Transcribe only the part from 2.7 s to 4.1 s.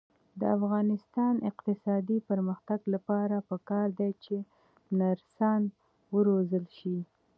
لپاره پکار ده